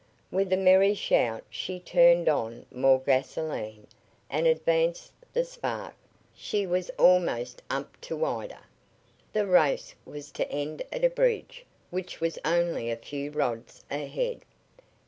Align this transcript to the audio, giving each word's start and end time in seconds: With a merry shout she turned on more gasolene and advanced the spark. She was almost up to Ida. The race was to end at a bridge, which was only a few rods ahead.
With 0.31 0.51
a 0.51 0.57
merry 0.57 0.95
shout 0.95 1.43
she 1.47 1.79
turned 1.79 2.27
on 2.27 2.65
more 2.71 2.99
gasolene 2.99 3.85
and 4.31 4.47
advanced 4.47 5.11
the 5.31 5.45
spark. 5.45 5.93
She 6.33 6.65
was 6.65 6.89
almost 6.97 7.61
up 7.69 8.01
to 8.01 8.25
Ida. 8.25 8.61
The 9.31 9.45
race 9.45 9.93
was 10.03 10.31
to 10.31 10.51
end 10.51 10.81
at 10.91 11.03
a 11.03 11.09
bridge, 11.11 11.65
which 11.91 12.19
was 12.19 12.39
only 12.43 12.89
a 12.89 12.95
few 12.95 13.29
rods 13.29 13.85
ahead. 13.91 14.41